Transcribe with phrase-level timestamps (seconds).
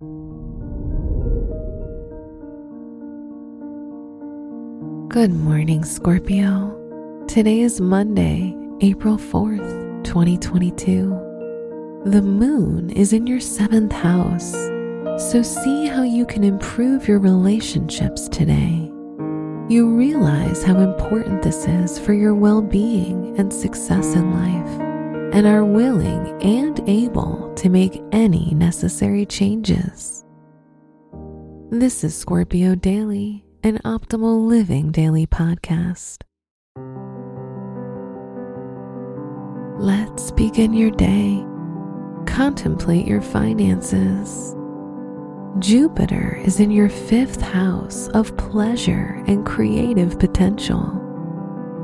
[0.00, 0.06] Good
[5.32, 7.24] morning, Scorpio.
[7.26, 12.02] Today is Monday, April 4th, 2022.
[12.04, 14.52] The moon is in your seventh house,
[15.32, 18.92] so see how you can improve your relationships today.
[19.68, 24.87] You realize how important this is for your well being and success in life,
[25.32, 30.24] and are willing and able to make any necessary changes.
[31.70, 36.22] This is Scorpio Daily an optimal living daily podcast.
[39.80, 41.44] Let's begin your day.
[42.26, 44.54] Contemplate your finances.
[45.58, 51.07] Jupiter is in your fifth house of pleasure and creative potential.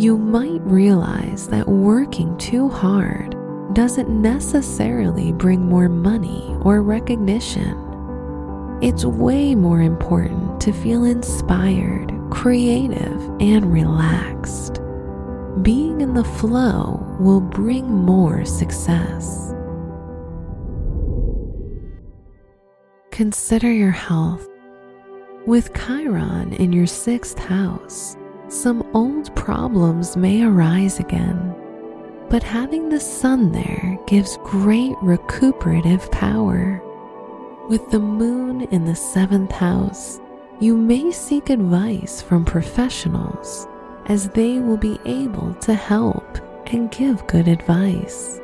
[0.00, 3.36] You might realize that working too hard
[3.74, 7.90] doesn't necessarily bring more money or recognition
[8.82, 14.80] it's way more important to feel inspired, creative, and relaxed.
[15.60, 19.52] Being in the flow will bring more success.
[23.10, 24.48] Consider your health.
[25.46, 28.16] With Chiron in your sixth house,
[28.50, 31.54] some old problems may arise again,
[32.28, 36.82] but having the sun there gives great recuperative power.
[37.68, 40.20] With the moon in the seventh house,
[40.58, 43.68] you may seek advice from professionals
[44.06, 46.38] as they will be able to help
[46.72, 48.40] and give good advice.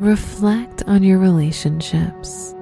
[0.00, 2.56] Reflect on your relationships.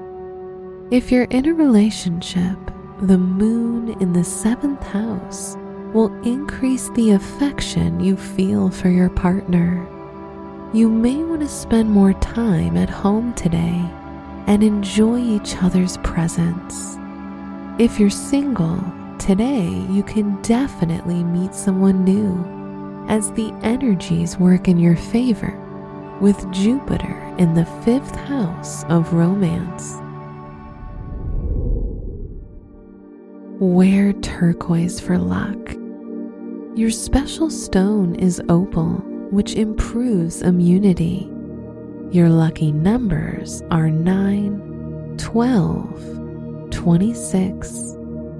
[0.90, 2.58] If you're in a relationship,
[3.02, 5.56] the moon in the seventh house
[5.92, 9.86] will increase the affection you feel for your partner
[10.74, 13.82] you may want to spend more time at home today
[14.46, 16.98] and enjoy each other's presence.
[17.78, 18.78] If you're single,
[19.18, 25.56] today you can definitely meet someone new as the energies work in your favor
[26.20, 29.94] with Jupiter in the fifth house of romance.
[33.60, 35.58] Wear turquoise for luck.
[36.76, 39.02] Your special stone is opal
[39.32, 41.28] which improves immunity.
[42.12, 47.68] Your lucky numbers are 9, 12, 26,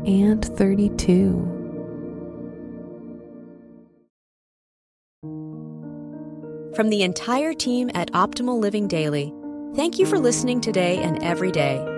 [0.06, 1.54] and 32.
[6.76, 9.34] From the entire team at Optimal Living Daily,
[9.74, 11.97] thank you for listening today and every day.